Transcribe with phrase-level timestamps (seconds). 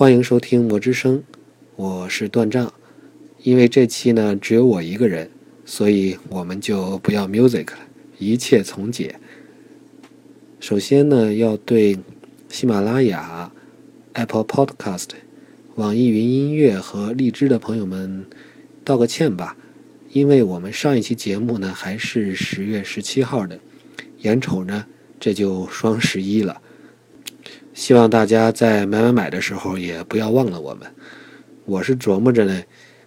[0.00, 1.18] 欢迎收听《魔之声》，
[1.76, 2.72] 我是断账。
[3.42, 5.30] 因为这期呢只有我一个人，
[5.66, 7.78] 所以我们就不要 music 了，
[8.16, 9.20] 一切从简。
[10.58, 11.98] 首先呢，要对
[12.48, 13.52] 喜马拉雅、
[14.14, 15.08] Apple Podcast、
[15.74, 18.24] 网易云音乐和荔枝的朋友们
[18.82, 19.54] 道个歉吧，
[20.12, 23.60] 因为我们上一期节目呢还是十月十七号的，
[24.20, 24.86] 眼瞅呢
[25.18, 26.62] 这就双十一了，
[27.72, 30.90] 希望大家在买买买的时候也不要忘了我们。
[31.64, 32.62] 我是琢磨着呢。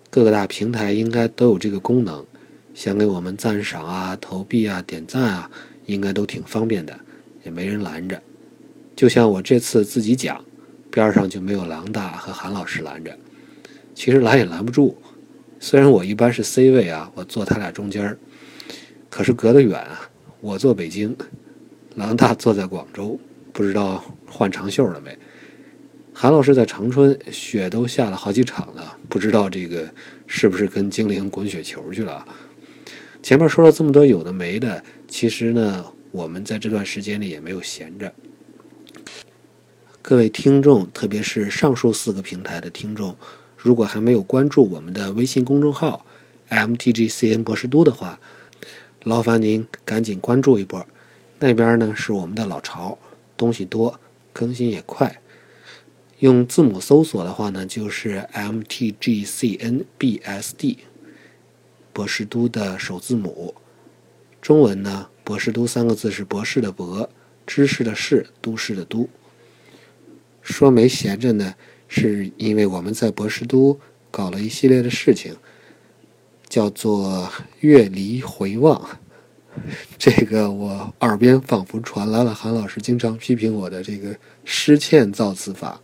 [0.10, 2.24] 各个大平台应该都有这个功能，
[2.76, 5.50] 想给我们赞赏啊、投币啊、点赞啊，
[5.88, 7.00] 应该都挺方便的，
[7.44, 8.22] 也没人拦着。
[8.96, 10.46] 就像我这次自己讲，
[10.92, 13.18] 边上就没有狼大和韩老师拦着。
[13.96, 14.96] 其实拦也拦不住，
[15.60, 18.18] 虽然我一般是 C 位啊，我坐他俩中间儿，
[19.10, 20.10] 可是隔得远啊。
[20.42, 21.18] 我坐北京，
[21.96, 23.20] 狼大坐在广州，
[23.54, 25.18] 不知道换长袖了没。
[26.12, 29.90] 韩老师在长春，雪都下了好几场了，不知道这个
[30.28, 32.26] 是不是跟精灵滚雪球去了？
[33.22, 38.12] 前面说了这么多有的没的，其实呢，我们在这段时间里也没有闲着。
[40.02, 43.16] 各位听众，特别是上述四个平台的听众，
[43.56, 46.06] 如果还没有关注我们的微信公众号
[46.50, 48.20] “mtgcn 博士都”的话，
[49.04, 50.86] 劳烦您赶紧关注一波。
[51.40, 52.98] 那边呢是我们的老巢，
[53.36, 54.00] 东西多，
[54.32, 55.22] 更新也快。
[56.20, 59.88] 用字母搜索的话呢，就是 mtgcnbsd，
[61.92, 63.56] 博士都的首字母。
[64.42, 67.10] 中文呢，博士都三个字是博士的博，
[67.46, 69.10] 知识的识，都市的都。
[70.42, 71.56] 说没闲着呢，
[71.88, 73.80] 是因为我们在博士都
[74.12, 75.36] 搞了一系列的事情，
[76.48, 79.00] 叫做月离回望。
[79.98, 85.80] 这个我耳边仿佛传来了韩老师经常批评我的这个失欠造词法。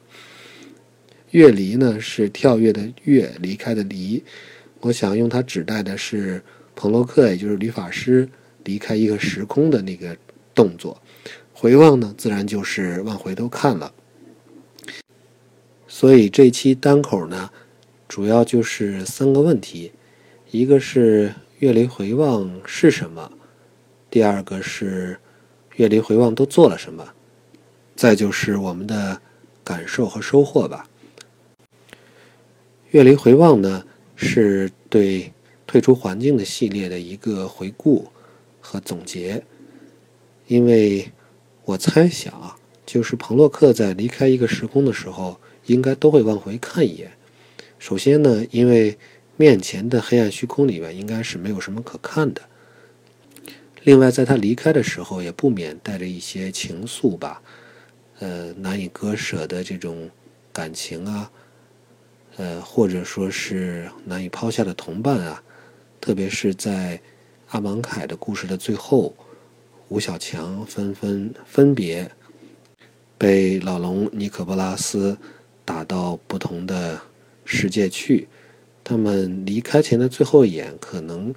[1.32, 4.24] 月离呢是跳跃的跃，离开的离。
[4.80, 6.42] 我想用它指代的是
[6.76, 8.28] 彭洛克，也就是理发师
[8.64, 10.18] 离开一个时空的那个
[10.56, 11.00] 动作。
[11.54, 13.94] 回望呢，自然就是往回头看了。
[15.88, 17.50] 所以这期单口呢，
[18.08, 19.92] 主要就是三个问题：
[20.50, 23.30] 一个是月离回望是什么；
[24.10, 25.20] 第二个是
[25.76, 27.06] 月离回望都做了什么；
[27.96, 29.22] 再就是我们的
[29.64, 30.90] 感受和收获吧。
[32.92, 35.32] 月离回望呢，是对
[35.68, 38.08] 退出环境的系列的一个回顾
[38.60, 39.44] 和总结。
[40.48, 41.12] 因为
[41.66, 47.12] 我猜想啊，就是彭洛克在离开一个时空的时候，应该都会往回看一眼。
[47.78, 48.98] 首先呢，因为
[49.38, 52.42] 面前的黑暗虚空里面应该是没有什么可看的。
[53.84, 57.42] 另外，在他离开的时候，也不免带着一些情愫吧，
[58.20, 60.10] 呃，难以割舍的这种
[60.52, 61.32] 感情啊。
[62.38, 65.44] 呃，或者说是难以抛下的同伴啊，
[66.00, 67.02] 特别是在
[67.50, 69.14] 阿芒凯的故事的最后，
[69.90, 72.10] 吴小强纷纷分别
[73.18, 75.18] 被老龙尼可波拉斯
[75.66, 77.02] 打到不同的
[77.44, 78.30] 世界去，
[78.84, 81.36] 他们离开前的最后一眼，可能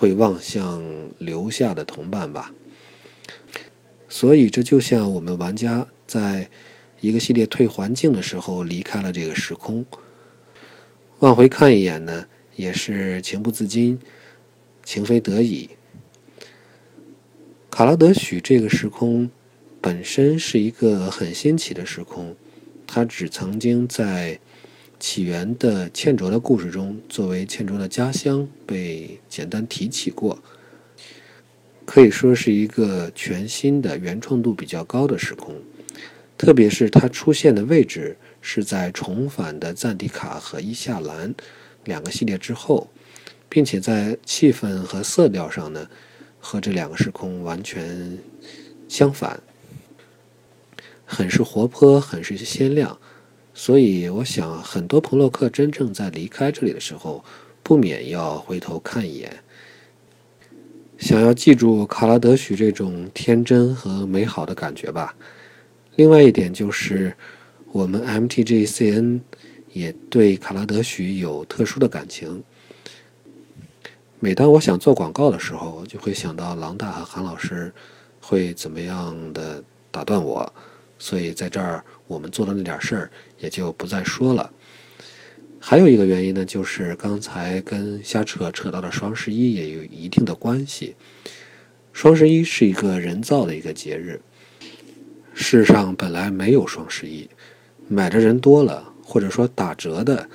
[0.00, 0.82] 会望向
[1.18, 2.54] 留下的同伴吧。
[4.08, 6.48] 所以，这就像我们玩家在。
[7.02, 9.86] 一个系列退环境的时候离开了这个时空，
[11.20, 13.98] 往回看一眼呢，也是情不自禁，
[14.84, 15.70] 情非得已。
[17.70, 19.30] 卡拉德许这个时空
[19.80, 22.36] 本身是一个很新奇的时空，
[22.86, 24.38] 它只曾经在
[25.00, 30.38] 起源的茜卓的故事中作为茜卓的家乡被简单提起过，
[31.86, 35.56] 可以说是一个全新的原创度比较高的时空。
[36.36, 41.34] 特别是它出现的位置是在重返的赞迪卡和伊夏兰
[41.84, 42.90] 两个系列之后，
[43.48, 45.88] 并且在气氛和色调上呢，
[46.38, 48.18] 和这两个时空完全
[48.86, 49.42] 相反，
[51.06, 52.98] 很是活泼，很是鲜亮。
[53.62, 57.22] 所以，我想很多朋洛克真正在离开这里的时候，
[57.62, 59.30] 不免要回头看一眼，
[60.96, 65.14] 想要记住卡拉德许这种天真和美好的感觉吧。
[65.96, 67.14] 另外一点就是，
[67.70, 69.20] 我们 MTGCN
[69.74, 72.42] 也对卡拉德许有特殊的感情。
[74.20, 77.70] 每当我想做广告的时候，就会想到狼大和韩老师
[78.22, 80.50] 会怎么样的打断我，
[81.00, 83.10] 所以在这儿我们做的那点事儿
[83.40, 84.52] 也就不再说了。
[85.58, 90.94] 还有一个原因呢，就是刚才跟瞎扯扯到的双十一也有一定的关系。
[91.92, 94.20] 双十一是一个人造的一个节日。
[95.34, 97.28] 世上本来没有双十一，
[97.88, 100.28] 买的人多了，或者说打折的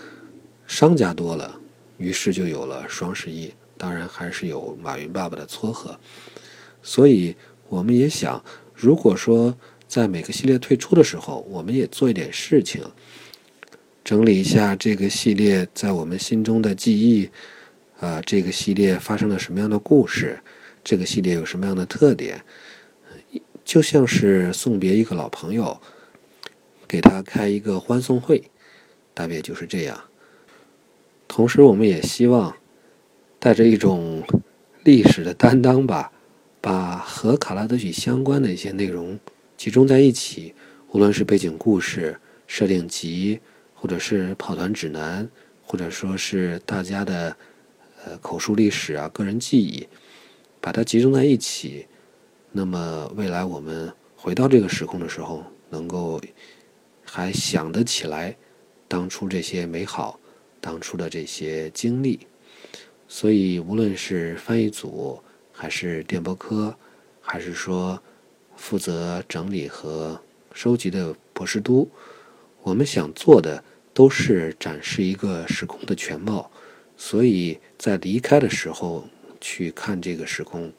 [0.67, 1.59] 商家多了，
[1.97, 3.53] 于是就有了双十一。
[3.77, 5.99] 当然还是有马云爸爸的撮合，
[6.81, 7.35] 所以
[7.67, 9.55] 我们也想，如果说
[9.95, 12.83] 在每个系列退出的时候，我们也做一点事情，
[14.03, 17.29] 整理一下这个系列在我们心中的记忆，
[18.01, 20.37] 啊，这个系列发生了什么样的故事，
[20.83, 22.43] 这个系列有什么样的特点，
[23.63, 25.79] 就像是送别一个老朋友，
[26.85, 28.51] 给他开一个欢送会，
[29.13, 29.97] 大约就是这样。
[31.25, 32.53] 同时，我们也希望。
[33.37, 34.23] 带着一种
[34.83, 36.11] 历史的担当吧，
[36.59, 39.19] 把和卡拉德许相关的一些内容
[39.65, 40.53] 集中在一起，
[40.91, 42.15] 无论是背景故事、
[42.45, 43.39] 设定集，
[43.73, 45.27] 或者是跑团指南，
[45.63, 47.35] 或者说是大家的
[48.03, 49.87] 呃口述历史啊、个人记忆，
[50.61, 51.87] 把它集中在一起。
[52.51, 56.21] 那么未来我们回到这个时空的时候，能够
[57.03, 58.37] 还想得起来
[58.87, 60.19] 当初这些美好，
[60.61, 62.19] 当初的这些经历。
[63.07, 65.19] 所以，无论是翻译组，
[65.51, 66.77] 还是电波科，
[67.19, 67.99] 还是说
[68.55, 70.19] 负责整理和
[70.53, 71.89] 收集的博士都，
[72.63, 73.63] 我们想做的
[73.93, 76.49] 都是展示一个时空的全貌。
[76.97, 79.05] 所以在离开的时候
[79.41, 80.71] 去看这个时空，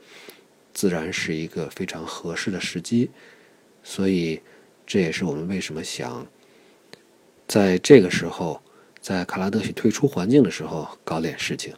[0.73, 3.11] 自然是一个非常合适的时机。
[3.85, 4.41] 所以，
[4.87, 6.27] 这也是我们为什么想
[7.47, 8.61] 在这个时候，
[9.01, 11.75] 在卡拉德许退出环境的时候搞点事情。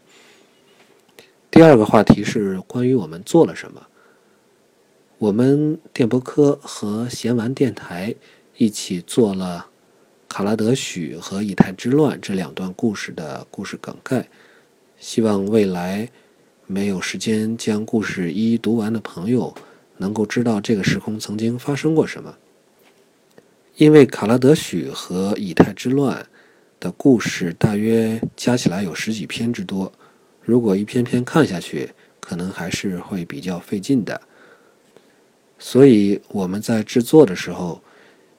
[1.51, 3.87] 第二个话题是关于我们做了什么。
[5.19, 8.15] 我们电波科和闲玩电台
[8.57, 9.67] 一起做了
[10.29, 14.29] 卡拉德许和以太之乱这两段故事的故事梗概，
[14.97, 16.09] 希望未来
[16.69, 19.53] 没有时间将故事一一读完的朋友
[19.97, 22.37] 能够知道这个时空曾经发生过什么。
[23.75, 26.25] 因为卡拉德许和以太之乱
[26.79, 29.93] 的故事大约加起来有十几篇之多。
[30.43, 34.21] 如果一篇篇看下去，可能还是会比较费劲的。
[35.59, 37.83] 所以我们在制作的时候，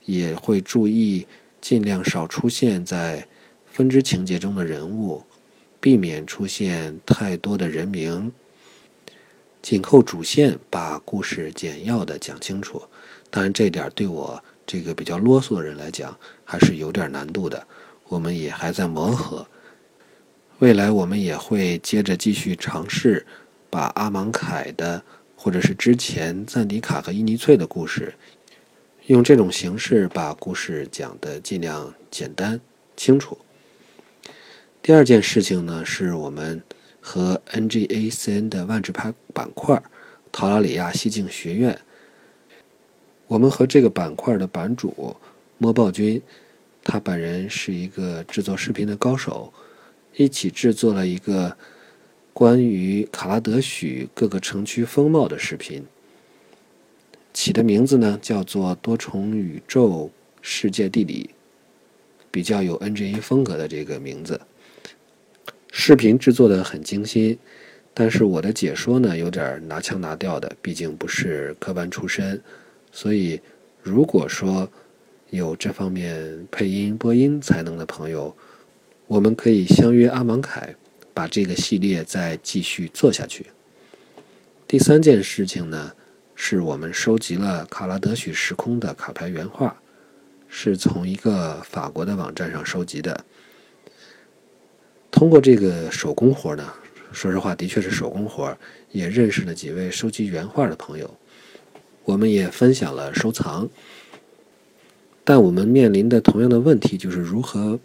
[0.06, 1.28] 也会注意
[1.60, 3.28] 尽量少出现在
[3.66, 5.24] 分支情节中的人物，
[5.80, 8.32] 避免出现太多的人名，
[9.62, 12.82] 紧扣主线，把故事简要的讲清楚。
[13.30, 17.68] 当然，这点对我这个比较啰嗦的人来讲，还是有点难度的。
[18.08, 19.46] 我们也还在磨合。
[20.60, 23.26] 未来我们也会接着继续尝试，
[23.70, 25.04] 把阿芒凯的，
[25.42, 28.14] 或者是之前赞迪卡和伊尼翠的故事，
[29.06, 32.60] 用这种形式把故事讲得尽量简单
[32.98, 33.38] 清楚。
[34.82, 36.62] 第二件事情呢，是我们
[37.00, 39.82] 和 NGACN 的万智牌板块——
[40.30, 41.80] 陶拉里亚西境学院，
[43.28, 45.16] 我们和这个板块的版主
[45.58, 46.22] 摸暴君，
[46.84, 49.54] 他本人是一个制作视频的高手。
[50.16, 51.56] 一起制作了一个
[52.40, 55.84] 关于卡拉德许各个城区风貌的视频，
[57.34, 60.10] 起的名字呢叫做“多重宇宙
[60.42, 61.32] 世界地理”，
[62.32, 64.40] 比较有 NGA 风格的这个名字。
[65.70, 67.38] 视频制作的很精心，
[67.94, 72.42] 但是我的解说呢有点拿腔拿调的，毕竟不是科班出身，
[72.90, 73.42] 所以
[73.84, 74.70] 如果说
[75.30, 78.34] 有这方面配音播音才能的朋友。
[79.08, 80.76] 我们可以相约阿芒凯，
[81.20, 83.48] 把这个系列再继续做下去。
[84.66, 85.92] 第三件事情呢，
[86.34, 89.76] 是我们收集了卡拉德许时空的卡牌原画，
[90.48, 93.26] 是从一个法国的网站上收集的。
[95.12, 96.74] 通过这个手工活呢，
[97.12, 98.58] 说实话，的确是手工活，
[98.94, 101.14] 也认识了几位收集原画的朋友。
[102.06, 103.68] 我们也分享了收藏，
[105.26, 107.78] 但我们面临的同样的问题就是如何。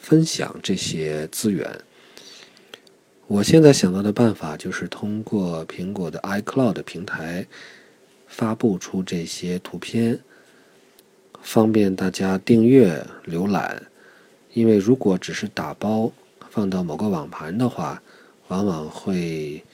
[0.00, 1.64] 分享这些资源，
[3.32, 7.46] 我现在想到的办法就是通过苹果的 iCloud 平台
[8.26, 10.20] 发布出这些图片，
[11.40, 13.82] 方便大家订阅浏览。
[14.52, 16.12] 因为如果只是打包
[16.50, 18.02] 放到某个网盘的话，
[18.48, 19.64] 往往会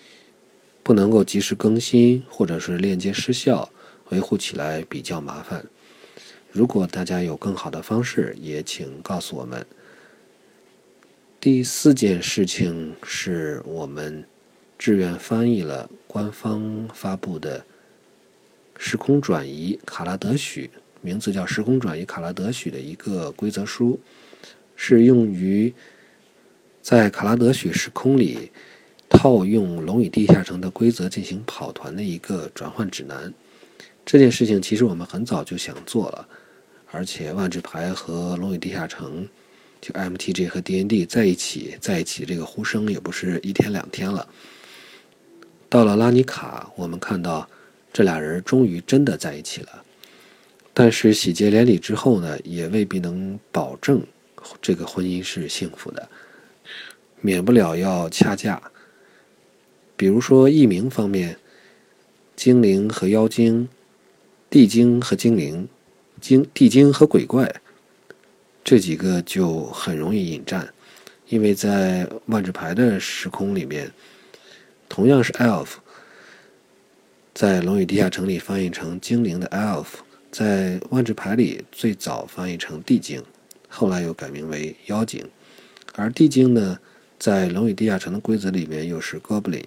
[0.84, 3.68] 不能够及时更新，或者是链接失效，
[4.10, 5.66] 维护起来比较麻烦。
[6.52, 9.66] 如果大家有更好的方式，也请告诉我们。
[11.40, 14.24] 第四件事情是我们
[14.76, 17.60] 志愿翻译了官方发布的
[18.76, 20.68] 《时空转移卡拉德许》，
[21.00, 24.00] 名字叫《时空转移卡拉德许》的一个规则书，
[24.74, 25.72] 是用于
[26.82, 28.50] 在卡拉德许时空里
[29.08, 33.32] 套用龙与地下城的规则进行跑团的一个转换指南。
[34.04, 36.28] 这件事情其实我们很早就想做了，
[36.90, 39.28] 而且万智牌和龙与地下城，
[39.80, 44.26] 就 MTG 和 DND 在一起，在一起这个呼声也不是一天两天了。
[45.68, 47.48] 到了拉尼卡，我们看到
[47.92, 49.84] 这俩人终于真的在一起了。
[50.72, 54.02] 但是喜结连理之后呢，也未必能保证
[54.62, 56.08] 这个婚姻是幸福的，
[57.20, 58.62] 免不了要掐架。
[59.96, 61.36] 比如说译名方面，
[62.36, 63.68] 精灵和妖精，
[64.48, 65.68] 地精和精灵。
[66.20, 67.48] 精地精和鬼怪
[68.68, 70.68] 这几个就很容易引战，
[71.30, 73.90] 因为在万智牌的时空里面，
[74.90, 75.68] 同样是 elf，
[77.32, 79.86] 在《龙与地下城》里翻译成精灵的 elf，
[80.30, 83.22] 在万智牌里最早翻译成地精，
[83.70, 85.26] 后来又改名为妖精，
[85.94, 86.78] 而地精呢，
[87.18, 89.64] 在《龙与地下城》的规则里面又是 goblin，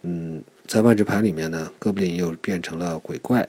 [0.00, 3.46] 嗯，在万智牌里面呢，goblin 又变成了鬼怪。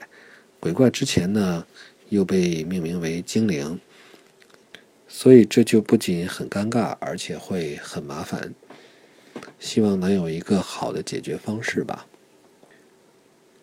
[0.60, 1.64] 鬼怪之前呢，
[2.10, 3.80] 又被命名为精灵，
[5.08, 8.54] 所以这就不仅很尴尬，而且会很麻烦。
[9.58, 12.06] 希望能有一个好的解决方式吧。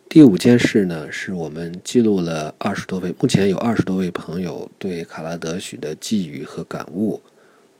[0.07, 7.19] 第五件事呢，是我们记录了二十多位，目前有二十多位朋友对卡拉德许的寄语和感悟，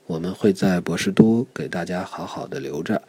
[0.06, 3.00] 我们会在博士都给大家好好的留着，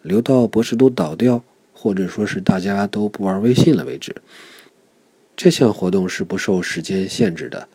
[0.00, 1.44] 留到博士都倒掉，
[1.74, 4.16] 或者说是大家都不玩微信了为止。
[5.36, 7.68] 这项活动是不受时间限制的。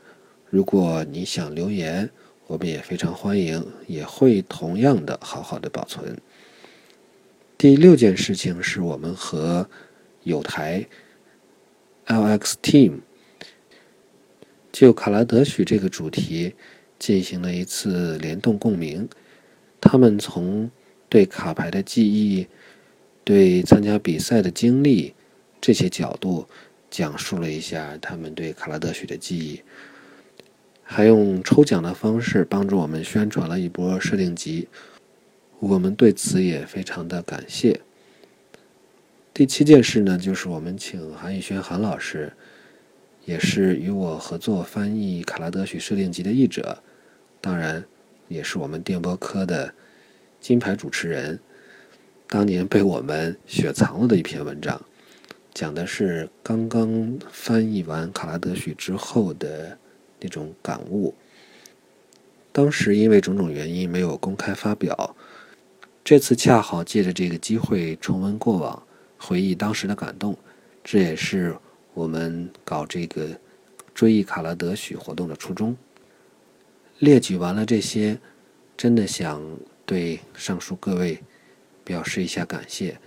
[0.49, 2.09] 如果你想留言，
[2.47, 6.17] 我们也非常欢迎，也会同样的好好的保存。
[7.57, 9.69] 第六件事情是我们和
[10.23, 10.87] 有台
[12.05, 12.99] LX Team
[14.71, 16.53] 就卡拉德许这个主题
[16.97, 19.09] 进行了一次联动共鸣。
[19.81, 20.71] 他们从
[21.09, 22.47] 对卡牌的记忆、
[23.23, 25.13] 对参加比赛的经历
[25.59, 26.47] 这些角度。
[26.89, 29.61] 讲述了一下他们对卡拉德许的记忆，
[30.89, 34.69] 还用抽奖的方式帮助我们宣传了一波设定集，
[35.59, 37.81] 我们对此也非常的感谢。
[39.33, 42.31] 第七件事呢，就是我们请韩宇轩韩老师，
[43.25, 46.81] 也是与我合作翻译卡拉德许设定集的译者，
[47.41, 47.83] 当然
[48.29, 49.73] 也是我们电波科的
[50.39, 51.37] 金牌主持人，
[52.29, 54.81] 当年被我们雪藏了的一篇文章。
[55.53, 59.77] 讲的是刚刚翻译完卡拉德许之后的
[60.19, 61.13] 那种感悟。
[62.51, 65.15] 当时因为种种原因没有公开发表，
[66.03, 68.81] 这次恰好借着这个机会重温过往，
[69.17, 70.37] 回忆当时的感动。
[70.83, 71.55] 这也是
[71.93, 73.27] 我们搞这个
[73.93, 75.75] 追忆卡拉德许活动的初衷。
[76.99, 78.17] 列举完了这些，
[78.75, 79.41] 真的想
[79.85, 81.21] 对上述各位
[81.83, 82.97] 表示一下感谢。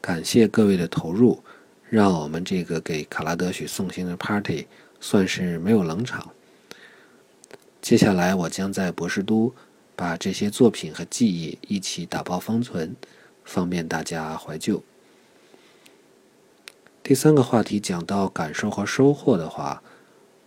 [0.00, 1.42] 感谢各位的投入，
[1.90, 4.66] 让我们这个给卡拉德许送行的 party
[5.00, 6.30] 算是没有冷场。
[7.80, 9.54] 接下来，我将在博士都
[9.96, 12.94] 把这些作品和记忆一起打包封存，
[13.44, 14.82] 方便大家怀旧。
[17.02, 19.82] 第三个话题讲到感受和收获的话，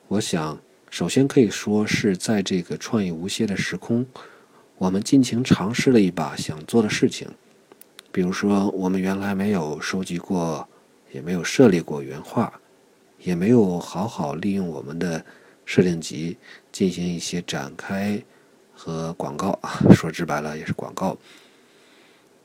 [0.08, 0.60] 我想
[0.92, 4.06] 首先可以说是在这个创意无歇的时空，
[4.78, 7.28] 我们尽情尝试了一把想做的事情。
[8.12, 10.68] 比如说，我们原来没有收集过，
[11.12, 12.61] 也没有设立过原画，
[13.24, 15.24] 也没有好好利用我们的
[15.66, 16.38] 设定集
[16.72, 18.22] 进行一些展开
[18.74, 21.18] 和广告啊，说直白了也是广告，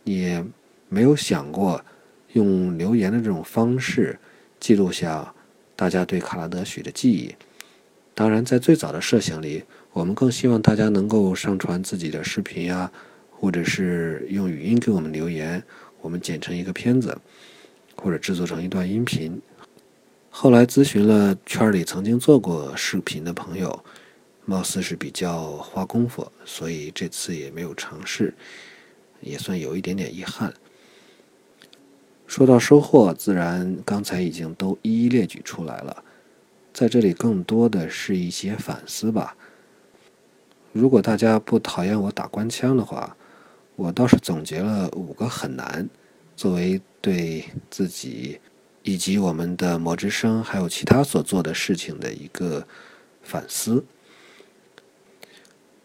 [0.04, 0.44] 也
[0.88, 1.84] 没有想过
[2.32, 4.18] 用留言的这种方式
[4.60, 5.34] 记录下
[5.74, 7.34] 大家对卡拉德许的记忆。
[8.14, 12.90] 当然，在最早的设想里，我们更希望大家能够上传自己的视频呀。
[13.38, 15.62] 或者是用语音给我们留言，
[16.00, 17.14] 我们剪成一个片子，
[17.94, 19.38] 或者制作成一段音频。
[20.38, 23.82] 后来咨询了圈里曾经做过视频的朋友，
[24.44, 28.34] 貌似是比较花功夫，所以这次也没有尝试，
[29.22, 30.52] 也算有一点点遗憾。
[32.26, 36.04] 说到收获，自然刚才已经都一一列举出来了，
[36.70, 39.34] 在这里更多的是一些反思吧。
[40.70, 43.16] 如果大家不讨厌我打官腔的话。
[43.74, 45.86] 我倒是总结了五个很难，
[46.34, 48.40] 作为对自己
[48.86, 52.68] 以及我们的魔之声还有其他所做的事情的一个
[53.20, 53.84] 反思。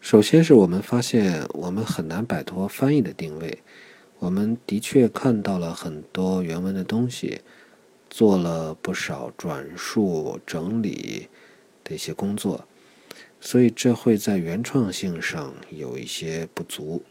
[0.00, 3.58] 首先是我们发现我们很难摆脱翻译的定位，
[4.20, 7.40] 我们的确看到了很多原文的东西，
[8.08, 11.28] 做了不少转述整理
[11.82, 12.68] 的一些工作，
[13.40, 17.02] 所以这会在原创性上有一些不足。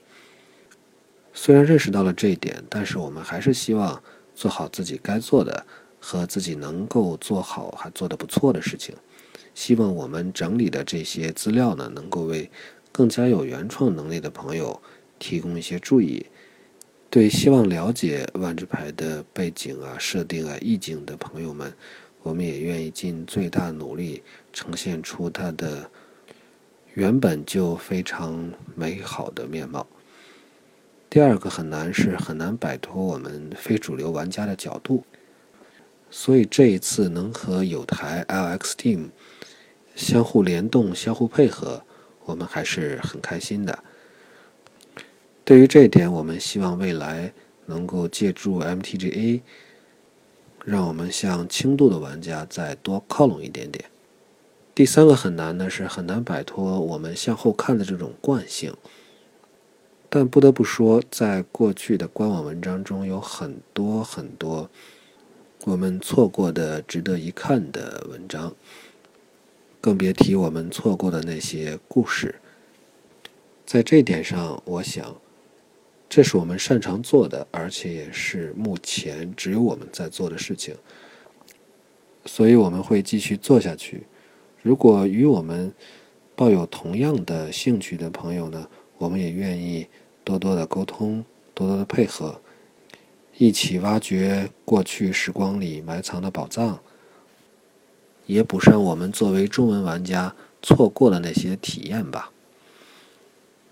[1.33, 4.01] 虽然认识到了这一点，但是我们还是希望
[4.41, 5.63] 做好自己该做的
[5.99, 8.95] 和自己能够做好还做得不错的事情。
[9.53, 12.49] 希望我们整理的这些资料呢，能够为
[12.91, 14.81] 更加有原创能力的朋友
[15.19, 16.25] 提供一些注意。
[17.11, 21.71] 对希望了解万智牌的背景啊、设定啊、意境的朋友们，
[22.23, 25.87] 我们也愿意尽最大努力呈现出它的
[26.95, 29.85] 原本就非常美好的面貌。
[31.11, 35.03] 第二个很难是很难摆脱我们非主流玩家的角度，
[36.09, 39.09] 所以这一次能和有台 LX Team
[39.93, 41.83] 相互联动、相互配合，
[42.23, 43.83] 我们还是很开心的。
[45.43, 47.33] 对于这一点，我们希望未来
[47.65, 49.41] 能够借助 MTGA，
[50.63, 53.83] 让我们向轻度的玩家再多靠拢一点点。
[54.73, 58.73] 第三个很难呢，是很难摆脱我们向后看的这种惯性。
[60.13, 64.69] 但不得不说，在过去的官网文章中有很多很多
[65.63, 68.53] 我们错过的值得一看的文章，
[69.79, 72.35] 更别提我们错过的那些故事。
[73.65, 75.15] 在这点上，我想，
[76.09, 80.75] 这是我们擅长做的，而且也是目前只有我们在做的事情，
[82.25, 84.03] 所以我们会继续做下去。
[84.61, 85.73] 如果与我们
[86.35, 89.87] 抱有同样的兴趣的朋友呢，我们也愿意。
[90.23, 92.39] 多多的沟通，多多的配合，
[93.37, 96.79] 一起挖掘过去时光里埋藏的宝藏，
[98.27, 102.31] 也补上我们作为中文玩家错过的那些体验吧。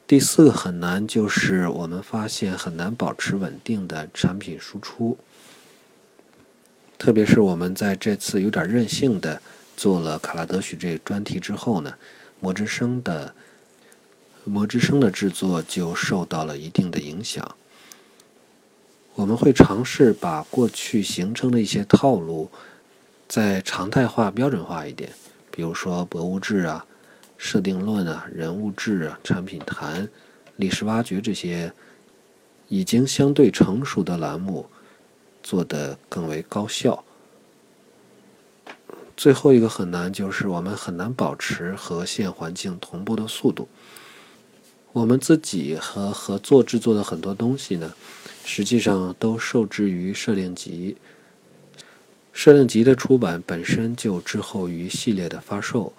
[0.08, 5.18] 第四个很难，就是我们发现很难保持稳定的产品输出，
[6.98, 9.40] 特别是我们在这次有点任性的
[9.78, 11.94] 做了卡拉德许这个专题之后呢，
[12.40, 13.34] 魔之声的。
[14.44, 17.56] 魔之声的制作就受到了一定的影响。
[19.16, 22.50] 我们会尝试把过去形成的一些套路
[23.28, 25.12] 再常态化、标准化一点，
[25.52, 26.86] 比如说博物志啊、
[27.38, 30.08] 设定论啊、人物志啊、产品谈、
[30.56, 31.72] 历史挖掘这些
[32.70, 34.66] 已经相对成熟的栏目
[35.44, 37.04] 做得更为高效。
[39.18, 43.68] 最后一个很难，就是我们很难保持和现环境同步的速度。
[44.92, 47.94] 我们自己和合作制作的很多东西呢，
[48.44, 50.98] 实际上都受制于设定集。
[52.34, 55.94] 设定集的出版本身就滞后于系列的发售，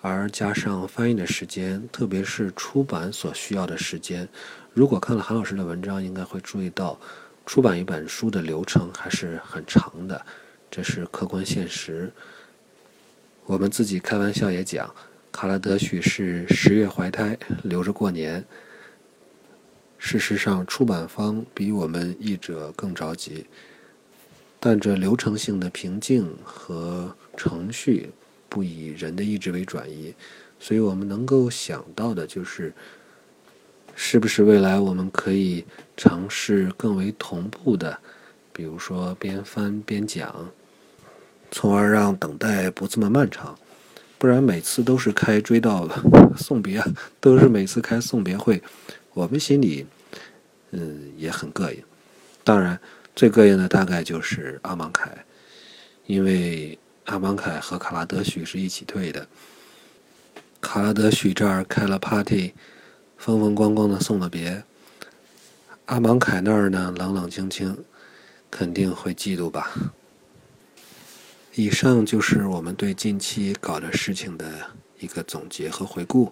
[0.00, 4.26] 而加上翻译的时间，特别是出版所需要的时间，
[4.72, 6.98] 如果看了韩老师的文章，应该会注意到，
[7.44, 10.24] 出版一本书的流程还是很长的，
[10.70, 12.10] 这是客观现实。
[13.44, 14.90] 我们自己开玩笑也讲。
[15.36, 18.42] 卡拉德许是十月怀胎，留着过年。
[19.98, 23.44] 事实上，出版方比我们译者更着急，
[24.58, 28.08] 但这流程性的瓶颈和程序
[28.48, 30.14] 不以人的意志为转移，
[30.58, 32.72] 所以我们能够想到的就是，
[33.94, 35.66] 是不是未来我们可以
[35.98, 37.98] 尝试更为同步的，
[38.54, 40.50] 比如说边翻边讲，
[41.50, 43.54] 从而让等待不这么漫长。
[44.18, 45.88] 不然每次都是开追悼
[46.36, 46.82] 送别，
[47.20, 48.62] 都是每次开送别会，
[49.12, 49.86] 我们心里
[50.70, 51.82] 嗯也很膈应。
[52.42, 52.80] 当然，
[53.14, 55.24] 最膈应的大概就是阿芒凯，
[56.06, 59.26] 因为阿芒凯和卡拉德许是一起退的。
[60.60, 62.54] 卡拉德许这儿开了 party，
[63.18, 64.62] 风风光光的送了别，
[65.86, 67.76] 阿芒凯那儿呢冷冷清清，
[68.50, 69.70] 肯定会嫉妒吧。
[71.58, 74.46] 以上就是我们对近期搞的事情的
[74.98, 76.30] 一个总结和回顾。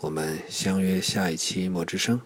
[0.00, 2.18] 我们相约下一期《墨之声》。